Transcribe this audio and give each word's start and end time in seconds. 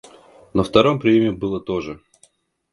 На 0.55 0.63
втором 0.63 0.99
приеме 0.99 1.31
было 1.31 1.61
то 1.61 1.79
же. 1.79 1.99